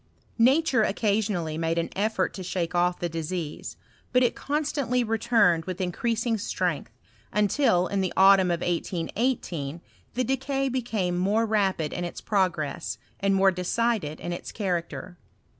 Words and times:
Nature 0.39 0.81
occasionally 0.81 1.59
made 1.59 1.77
an 1.77 1.91
effort 1.95 2.33
to 2.33 2.41
shake 2.41 2.73
off 2.73 2.97
the 2.97 3.07
disease; 3.07 3.77
but 4.11 4.23
it 4.23 4.33
constantly 4.35 5.03
returned 5.03 5.65
with 5.65 5.79
in 5.79 5.91
creasing 5.91 6.39
strength, 6.39 6.91
until, 7.31 7.85
in 7.85 8.01
the 8.01 8.11
autumn 8.17 8.49
of 8.49 8.61
1818, 8.61 9.79
the 10.15 10.23
decay 10.23 10.69
became 10.69 11.15
more 11.15 11.45
rapid 11.45 11.93
in 11.93 12.03
its 12.03 12.19
progress, 12.19 12.97
and 13.19 13.35
more^ 13.35 13.53
decided 13.53 14.19
in 14.19 14.33
its 14.33 14.51
character. 14.51 15.19